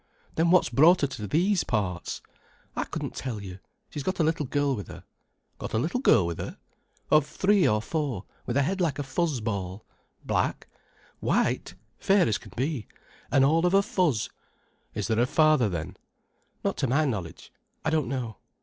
[0.33, 2.23] "Then what's brought her to these parts?"
[2.75, 3.59] "I couldn't tell you.
[3.91, 5.03] She's got a little girl with her."
[5.59, 6.57] "Got a little girl with her?"
[7.11, 9.85] "Of three or four, with a head like a fuzz ball."
[10.25, 10.65] "Black?"
[11.19, 12.87] "White—fair as can be,
[13.31, 14.31] an' all of a fuzz."
[14.95, 15.97] "Is there a father, then?"
[16.63, 17.53] "Not to my knowledge.
[17.85, 18.37] I don't know."